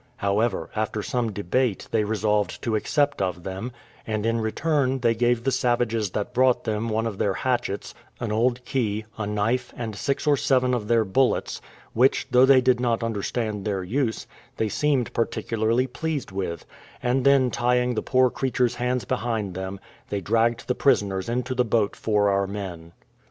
[0.15, 3.71] However, after some debate, they resolved to accept of them:
[4.07, 8.31] and, in return, they gave the savages that brought them one of their hatchets, an
[8.31, 11.61] old key, a knife, and six or seven of their bullets;
[11.93, 14.25] which, though they did not understand their use,
[14.57, 16.65] they seemed particularly pleased with;
[17.03, 19.79] and then tying the poor creatures' hands behind them,
[20.09, 22.91] they dragged the prisoners into the boat for our men.